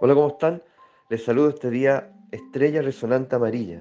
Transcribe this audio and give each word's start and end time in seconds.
Hola, 0.00 0.14
¿cómo 0.14 0.26
están? 0.26 0.60
Les 1.08 1.24
saludo 1.24 1.50
este 1.50 1.70
día 1.70 2.12
Estrella 2.32 2.82
Resonante 2.82 3.36
Amarilla, 3.36 3.80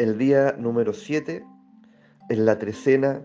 el 0.00 0.18
día 0.18 0.56
número 0.58 0.92
7 0.92 1.46
en 2.28 2.44
la 2.44 2.58
trecena 2.58 3.24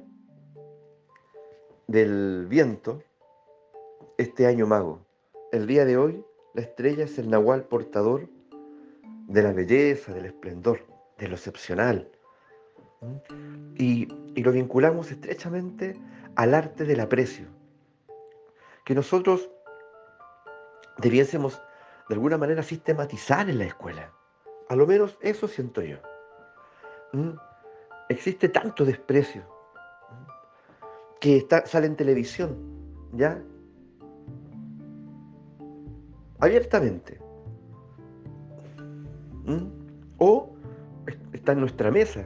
del 1.88 2.46
viento, 2.48 3.02
este 4.20 4.46
año 4.46 4.68
mago. 4.68 5.00
El 5.52 5.66
día 5.66 5.86
de 5.86 5.98
hoy, 5.98 6.24
la 6.54 6.62
estrella 6.62 7.06
es 7.06 7.18
el 7.18 7.32
nahual 7.32 7.64
portador 7.64 8.30
de 9.28 9.42
la 9.42 9.52
belleza, 9.52 10.14
del 10.14 10.28
esplendor, 10.28 10.86
de 11.18 11.30
lo 11.30 11.34
excepcional. 11.34 12.08
Y, 13.76 14.08
y 14.36 14.44
lo 14.44 14.52
vinculamos 14.52 15.10
estrechamente 15.10 16.00
al 16.36 16.54
arte 16.54 16.84
del 16.86 17.00
aprecio, 17.00 17.48
que 18.86 18.94
nosotros 18.94 19.50
debiésemos 21.00 21.60
de 22.10 22.16
alguna 22.16 22.38
manera 22.38 22.64
sistematizar 22.64 23.50
en 23.50 23.60
la 23.60 23.66
escuela. 23.66 24.12
A 24.68 24.76
lo 24.76 24.88
menos 24.88 25.18
eso 25.22 25.48
siento 25.48 25.82
yo. 25.82 25.98
¿Mm? 27.14 27.32
Existe 28.10 28.50
tanto 28.50 28.84
desprecio 28.84 29.44
que 31.22 31.38
está, 31.38 31.66
sale 31.68 31.86
en 31.86 31.96
televisión, 31.96 32.58
¿ya? 33.14 33.40
Abiertamente. 36.40 37.20
¿Mm? 39.46 39.68
O 40.18 40.56
está 41.34 41.52
en 41.52 41.60
nuestra 41.60 41.92
mesa, 41.92 42.26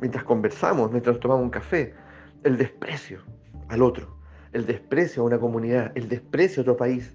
mientras 0.00 0.24
conversamos, 0.24 0.90
mientras 0.90 1.20
tomamos 1.20 1.44
un 1.44 1.50
café. 1.50 1.94
El 2.42 2.56
desprecio 2.56 3.20
al 3.68 3.82
otro, 3.82 4.16
el 4.52 4.64
desprecio 4.64 5.22
a 5.22 5.26
una 5.26 5.38
comunidad, 5.38 5.92
el 5.94 6.08
desprecio 6.08 6.60
a 6.60 6.62
otro 6.62 6.76
país, 6.76 7.14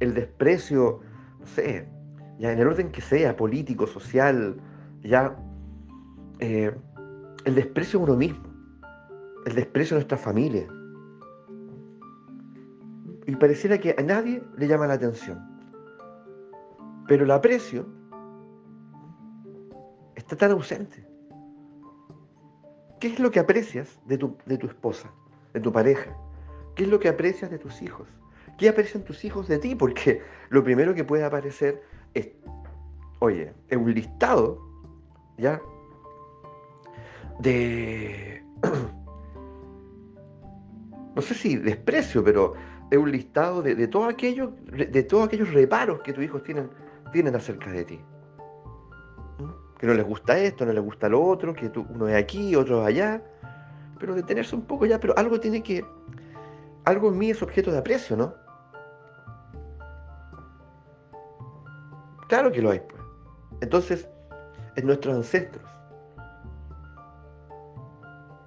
el 0.00 0.14
desprecio, 0.14 1.00
no 1.40 1.46
sé, 1.46 1.88
ya 2.38 2.52
en 2.52 2.58
el 2.58 2.66
orden 2.66 2.90
que 2.90 3.00
sea, 3.00 3.36
político, 3.36 3.86
social, 3.86 4.60
ya 5.02 5.36
eh, 6.38 6.74
el 7.44 7.54
desprecio 7.54 8.00
a 8.00 8.02
uno 8.02 8.16
mismo, 8.16 8.44
el 9.46 9.54
desprecio 9.54 9.96
a 9.96 9.98
nuestra 9.98 10.18
familia. 10.18 10.66
Y 13.26 13.34
pareciera 13.36 13.78
que 13.78 13.94
a 13.98 14.02
nadie 14.02 14.42
le 14.56 14.68
llama 14.68 14.86
la 14.86 14.94
atención. 14.94 15.38
Pero 17.08 17.24
el 17.24 17.30
aprecio 17.30 17.86
está 20.14 20.36
tan 20.36 20.52
ausente. 20.52 21.06
¿Qué 23.00 23.08
es 23.08 23.18
lo 23.18 23.30
que 23.30 23.40
aprecias 23.40 24.00
de 24.06 24.18
tu, 24.18 24.36
de 24.46 24.58
tu 24.58 24.66
esposa, 24.66 25.10
de 25.52 25.60
tu 25.60 25.72
pareja? 25.72 26.16
¿Qué 26.74 26.84
es 26.84 26.90
lo 26.90 26.98
que 26.98 27.08
aprecias 27.08 27.50
de 27.50 27.58
tus 27.58 27.82
hijos? 27.82 28.08
¿Qué 28.58 28.68
aprecian 28.68 29.04
tus 29.04 29.24
hijos 29.24 29.48
de 29.48 29.58
ti? 29.58 29.74
Porque 29.74 30.22
lo 30.48 30.64
primero 30.64 30.94
que 30.94 31.04
puede 31.04 31.24
aparecer 31.24 31.82
es, 32.14 32.30
oye, 33.18 33.52
es 33.68 33.76
un 33.76 33.92
listado, 33.92 34.58
¿ya? 35.36 35.60
De, 37.40 38.42
no 41.14 41.20
sé 41.20 41.34
si 41.34 41.56
desprecio, 41.56 42.24
pero 42.24 42.54
es 42.90 42.96
un 42.96 43.10
listado 43.10 43.60
de, 43.60 43.74
de, 43.74 43.86
de 43.86 45.02
todos 45.02 45.26
aquellos 45.26 45.52
reparos 45.52 46.00
que 46.00 46.14
tus 46.14 46.24
hijos 46.24 46.42
tienen, 46.42 46.70
tienen 47.12 47.34
acerca 47.34 47.70
de 47.70 47.84
ti. 47.84 48.00
¿Mm? 49.38 49.78
Que 49.78 49.86
no 49.86 49.92
les 49.92 50.06
gusta 50.06 50.38
esto, 50.38 50.64
no 50.64 50.72
les 50.72 50.82
gusta 50.82 51.10
lo 51.10 51.22
otro, 51.22 51.52
que 51.52 51.70
uno 51.76 52.08
es 52.08 52.16
aquí, 52.16 52.56
otro 52.56 52.80
es 52.82 52.86
allá. 52.86 53.22
Pero 53.98 54.14
detenerse 54.14 54.56
un 54.56 54.62
poco 54.62 54.86
ya, 54.86 54.98
pero 54.98 55.16
algo 55.18 55.40
tiene 55.40 55.62
que, 55.62 55.84
algo 56.84 57.08
en 57.08 57.18
mí 57.18 57.30
es 57.30 57.42
objeto 57.42 57.70
de 57.70 57.78
aprecio, 57.78 58.16
¿no? 58.16 58.45
Claro 62.28 62.50
que 62.50 62.62
lo 62.62 62.70
hay, 62.70 62.80
pues. 62.80 63.02
Entonces, 63.60 64.08
en 64.76 64.86
nuestros 64.86 65.16
ancestros. 65.16 65.64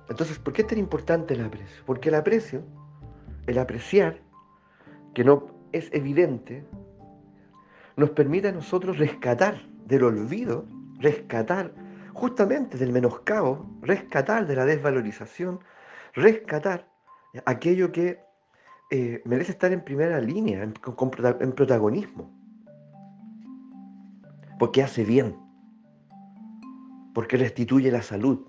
Entonces, 0.10 0.40
¿por 0.40 0.54
qué 0.54 0.64
es 0.64 0.68
tan 0.68 0.78
importante 0.78 1.34
el 1.34 1.44
aprecio? 1.44 1.84
Porque 1.86 2.10
el 2.10 2.16
aprecio, 2.16 2.64
el 3.48 3.58
apreciar, 3.58 4.20
que 5.14 5.24
no 5.24 5.48
es 5.72 5.90
evidente, 5.94 6.66
nos 7.96 8.10
permite 8.12 8.50
a 8.50 8.52
nosotros 8.52 8.98
rescatar 8.98 9.62
del 9.86 10.04
olvido, 10.04 10.66
rescatar 11.00 11.74
justamente 12.14 12.78
del 12.78 12.92
menoscabo, 12.92 13.66
rescatar 13.82 14.48
de 14.48 14.56
la 14.56 14.66
desvalorización, 14.66 15.60
rescatar 16.14 16.90
aquello 17.46 17.92
que 17.92 18.20
eh, 18.92 19.22
merece 19.26 19.52
estar 19.52 19.72
en 19.72 19.84
primera 19.84 20.20
línea, 20.20 20.64
en, 20.64 20.74
protagonismo 21.54 22.39
porque 24.60 24.84
hace 24.84 25.06
bien, 25.06 25.40
porque 27.16 27.38
restituye 27.38 27.90
la 27.92 28.02
salud, 28.02 28.46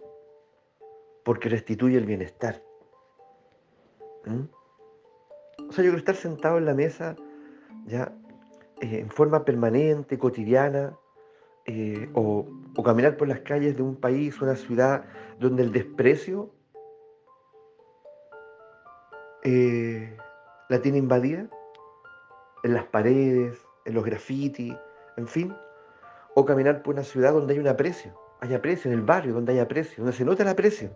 porque 1.24 1.48
restituye 1.48 1.96
el 1.96 2.04
bienestar. 2.04 2.62
O 4.26 5.72
sea, 5.72 5.84
yo 5.84 5.90
quiero 5.90 5.96
estar 5.96 6.16
sentado 6.16 6.58
en 6.58 6.66
la 6.66 6.74
mesa 6.74 7.16
ya 7.86 8.12
eh, 8.80 8.98
en 8.98 9.10
forma 9.10 9.44
permanente, 9.44 10.18
cotidiana, 10.18 10.98
eh, 11.66 12.10
o, 12.14 12.46
o, 12.76 12.82
caminar 12.82 13.16
por 13.16 13.28
las 13.28 13.40
calles 13.40 13.76
de 13.76 13.82
un 13.82 13.94
país, 13.94 14.40
una 14.42 14.56
ciudad 14.56 15.04
donde 15.38 15.62
el 15.62 15.72
desprecio 15.72 16.52
eh, 19.44 20.16
la 20.68 20.82
tiene 20.82 20.98
invadida, 20.98 21.48
en 22.64 22.74
las 22.74 22.84
paredes, 22.86 23.56
en 23.84 23.94
los 23.94 24.04
grafitis, 24.04 24.74
en 25.16 25.28
fin 25.28 25.54
o 26.34 26.44
caminar 26.44 26.82
por 26.82 26.94
una 26.94 27.04
ciudad 27.04 27.32
donde 27.32 27.54
hay 27.54 27.58
un 27.58 27.68
aprecio, 27.68 28.14
hay 28.40 28.54
aprecio, 28.54 28.90
en 28.90 28.98
el 28.98 29.04
barrio 29.04 29.34
donde 29.34 29.52
hay 29.52 29.58
aprecio, 29.58 30.02
donde 30.02 30.16
se 30.16 30.24
nota 30.24 30.42
el 30.42 30.48
aprecio, 30.48 30.90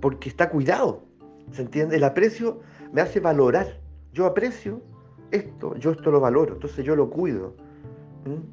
porque 0.00 0.28
está 0.28 0.50
cuidado, 0.50 1.04
¿se 1.52 1.62
entiende? 1.62 1.96
El 1.96 2.04
aprecio 2.04 2.60
me 2.92 3.00
hace 3.00 3.20
valorar, 3.20 3.80
yo 4.12 4.26
aprecio 4.26 4.82
esto, 5.30 5.74
yo 5.76 5.92
esto 5.92 6.10
lo 6.10 6.20
valoro, 6.20 6.54
entonces 6.54 6.84
yo 6.84 6.94
lo 6.94 7.10
cuido. 7.10 7.54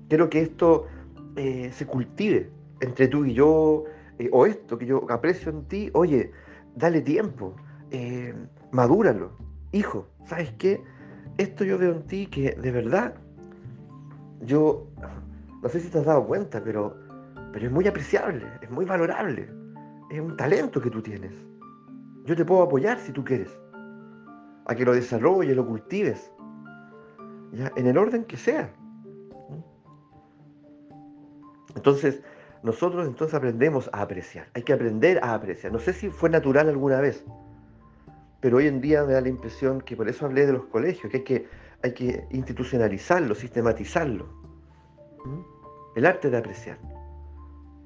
Quiero 0.09 0.29
que 0.29 0.41
esto 0.41 0.87
eh, 1.35 1.71
se 1.73 1.85
cultive 1.85 2.49
entre 2.81 3.07
tú 3.07 3.25
y 3.25 3.33
yo, 3.33 3.85
eh, 4.19 4.29
o 4.31 4.45
esto 4.45 4.77
que 4.77 4.85
yo 4.85 5.05
aprecio 5.09 5.51
en 5.51 5.63
ti, 5.65 5.89
oye, 5.93 6.31
dale 6.75 7.01
tiempo, 7.01 7.55
eh, 7.91 8.33
madúralo. 8.71 9.31
Hijo, 9.71 10.07
¿sabes 10.25 10.51
qué? 10.57 10.81
Esto 11.37 11.63
yo 11.63 11.77
veo 11.77 11.93
en 11.93 12.03
ti 12.03 12.27
que 12.27 12.51
de 12.55 12.71
verdad 12.71 13.15
yo 14.41 14.87
no 15.61 15.69
sé 15.69 15.79
si 15.79 15.89
te 15.89 15.99
has 15.99 16.05
dado 16.05 16.25
cuenta, 16.25 16.63
pero, 16.63 16.95
pero 17.53 17.65
es 17.67 17.71
muy 17.71 17.87
apreciable, 17.87 18.45
es 18.61 18.69
muy 18.69 18.85
valorable. 18.85 19.49
Es 20.09 20.19
un 20.19 20.35
talento 20.35 20.81
que 20.81 20.89
tú 20.89 21.01
tienes. 21.01 21.33
Yo 22.25 22.35
te 22.35 22.43
puedo 22.43 22.63
apoyar 22.63 22.99
si 22.99 23.11
tú 23.11 23.23
quieres. 23.23 23.57
A 24.65 24.75
que 24.75 24.85
lo 24.85 24.93
desarrolles, 24.93 25.55
lo 25.55 25.65
cultives. 25.65 26.31
¿ya? 27.53 27.71
En 27.75 27.87
el 27.87 27.97
orden 27.97 28.25
que 28.25 28.37
sea. 28.37 28.73
Entonces, 31.75 32.21
nosotros 32.63 33.07
entonces 33.07 33.33
aprendemos 33.33 33.89
a 33.93 34.01
apreciar. 34.01 34.47
Hay 34.53 34.63
que 34.63 34.73
aprender 34.73 35.19
a 35.23 35.33
apreciar. 35.33 35.71
No 35.71 35.79
sé 35.79 35.93
si 35.93 36.09
fue 36.09 36.29
natural 36.29 36.69
alguna 36.69 36.99
vez, 36.99 37.25
pero 38.39 38.57
hoy 38.57 38.67
en 38.67 38.81
día 38.81 39.03
me 39.03 39.13
da 39.13 39.21
la 39.21 39.29
impresión 39.29 39.81
que 39.81 39.95
por 39.95 40.09
eso 40.09 40.25
hablé 40.25 40.45
de 40.45 40.53
los 40.53 40.65
colegios, 40.65 41.11
que 41.11 41.17
hay 41.17 41.23
que, 41.23 41.47
hay 41.83 41.93
que 41.93 42.25
institucionalizarlo, 42.31 43.35
sistematizarlo. 43.35 44.41
El 45.95 46.05
arte 46.05 46.29
de 46.29 46.37
apreciar. 46.37 46.77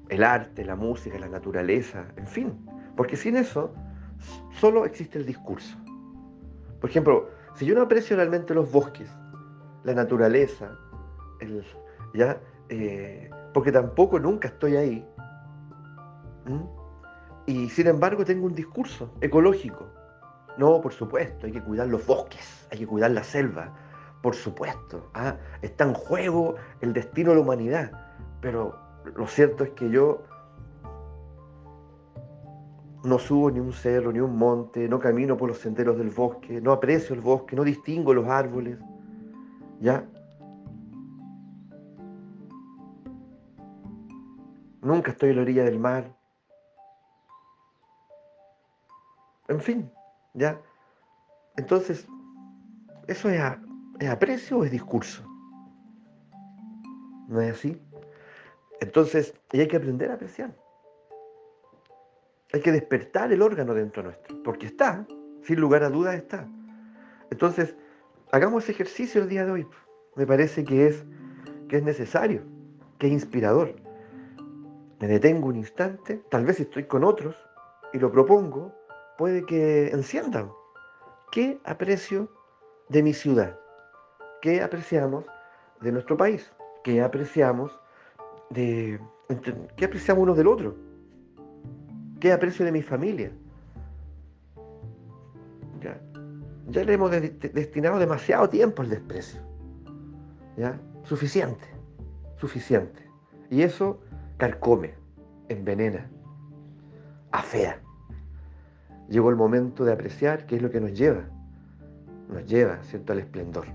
El 0.08 0.22
arte, 0.22 0.64
la 0.64 0.76
música, 0.76 1.18
la 1.18 1.28
naturaleza, 1.28 2.06
en 2.16 2.26
fin. 2.26 2.66
Porque 2.96 3.16
sin 3.16 3.36
eso 3.36 3.72
solo 4.60 4.84
existe 4.84 5.18
el 5.18 5.26
discurso. 5.26 5.76
Por 6.80 6.90
ejemplo, 6.90 7.28
si 7.54 7.66
yo 7.66 7.74
no 7.74 7.82
aprecio 7.82 8.16
realmente 8.16 8.54
los 8.54 8.70
bosques, 8.70 9.10
la 9.84 9.94
naturaleza, 9.94 10.78
el, 11.40 11.64
¿ya? 12.14 12.40
Eh, 12.68 13.30
porque 13.52 13.72
tampoco 13.72 14.18
nunca 14.18 14.48
estoy 14.48 14.76
ahí. 14.76 15.08
Y 17.46 17.68
sin 17.70 17.86
embargo 17.86 18.24
tengo 18.24 18.46
un 18.46 18.54
discurso 18.54 19.12
ecológico. 19.20 19.86
No, 20.58 20.80
por 20.80 20.92
supuesto, 20.92 21.46
hay 21.46 21.52
que 21.52 21.62
cuidar 21.62 21.88
los 21.88 22.06
bosques, 22.06 22.66
hay 22.70 22.78
que 22.78 22.86
cuidar 22.86 23.10
la 23.10 23.22
selva, 23.22 23.74
por 24.26 24.34
supuesto, 24.34 25.08
¿ah? 25.14 25.36
está 25.62 25.84
en 25.84 25.94
juego 25.94 26.56
el 26.80 26.92
destino 26.92 27.30
de 27.30 27.36
la 27.36 27.42
humanidad, 27.42 27.92
pero 28.40 28.74
lo 29.14 29.24
cierto 29.28 29.62
es 29.62 29.70
que 29.70 29.88
yo 29.88 30.24
no 33.04 33.20
subo 33.20 33.52
ni 33.52 33.60
un 33.60 33.72
cerro, 33.72 34.10
ni 34.10 34.18
un 34.18 34.36
monte, 34.36 34.88
no 34.88 34.98
camino 34.98 35.36
por 35.36 35.50
los 35.50 35.58
senderos 35.58 35.96
del 35.96 36.10
bosque, 36.10 36.60
no 36.60 36.72
aprecio 36.72 37.14
el 37.14 37.20
bosque, 37.20 37.54
no 37.54 37.62
distingo 37.62 38.12
los 38.12 38.26
árboles, 38.26 38.80
¿ya? 39.80 40.04
Nunca 44.82 45.12
estoy 45.12 45.30
en 45.30 45.36
la 45.36 45.42
orilla 45.42 45.62
del 45.62 45.78
mar. 45.78 46.12
En 49.46 49.60
fin, 49.60 49.88
¿ya? 50.34 50.60
Entonces, 51.56 52.08
eso 53.06 53.30
es 53.30 53.40
¿Es 53.98 54.10
aprecio 54.10 54.58
o 54.58 54.64
es 54.64 54.70
discurso? 54.70 55.24
¿No 57.28 57.40
es 57.40 57.52
así? 57.52 57.80
Entonces, 58.80 59.34
hay 59.52 59.66
que 59.66 59.76
aprender 59.76 60.10
a 60.10 60.14
apreciar. 60.14 60.54
Hay 62.52 62.60
que 62.60 62.72
despertar 62.72 63.32
el 63.32 63.42
órgano 63.42 63.74
dentro 63.74 64.02
nuestro, 64.02 64.42
porque 64.42 64.66
está, 64.66 65.06
sin 65.42 65.60
lugar 65.60 65.82
a 65.82 65.90
dudas 65.90 66.14
está. 66.14 66.46
Entonces, 67.30 67.74
hagamos 68.32 68.64
ese 68.64 68.72
ejercicio 68.72 69.22
el 69.22 69.28
día 69.28 69.44
de 69.44 69.50
hoy. 69.50 69.66
Me 70.14 70.26
parece 70.26 70.64
que 70.64 70.86
es, 70.86 71.04
que 71.68 71.78
es 71.78 71.82
necesario, 71.82 72.42
que 72.98 73.06
es 73.06 73.12
inspirador. 73.12 73.74
Me 75.00 75.08
detengo 75.08 75.48
un 75.48 75.56
instante, 75.56 76.22
tal 76.30 76.44
vez 76.44 76.60
estoy 76.60 76.84
con 76.84 77.02
otros 77.02 77.36
y 77.92 77.98
lo 77.98 78.12
propongo, 78.12 78.72
puede 79.18 79.44
que 79.44 79.88
enciendan. 79.88 80.50
¿Qué 81.32 81.58
aprecio 81.64 82.30
de 82.88 83.02
mi 83.02 83.12
ciudad? 83.12 83.58
¿Qué 84.46 84.62
apreciamos 84.62 85.24
de 85.80 85.90
nuestro 85.90 86.16
país? 86.16 86.52
¿Qué 86.84 87.02
apreciamos 87.02 87.76
de... 88.50 89.00
¿Qué 89.76 89.86
apreciamos 89.86 90.22
uno 90.22 90.34
del 90.36 90.46
otro? 90.46 90.76
¿Qué 92.20 92.30
aprecio 92.30 92.64
de 92.64 92.70
mi 92.70 92.80
familia? 92.80 93.32
Ya, 95.80 96.00
ya 96.68 96.84
le 96.84 96.92
hemos 96.92 97.10
destinado 97.10 97.98
demasiado 97.98 98.48
tiempo 98.48 98.82
al 98.82 98.90
desprecio. 98.90 99.40
¿Ya? 100.56 100.78
Suficiente, 101.02 101.66
suficiente. 102.36 103.02
Y 103.50 103.62
eso 103.62 103.98
carcome, 104.36 104.94
envenena, 105.48 106.08
afea. 107.32 107.80
Llegó 109.08 109.28
el 109.30 109.36
momento 109.36 109.84
de 109.84 109.92
apreciar 109.92 110.46
qué 110.46 110.54
es 110.54 110.62
lo 110.62 110.70
que 110.70 110.80
nos 110.80 110.92
lleva. 110.92 111.24
Nos 112.28 112.46
lleva, 112.46 112.80
¿cierto?, 112.84 113.12
al 113.12 113.18
esplendor. 113.18 113.66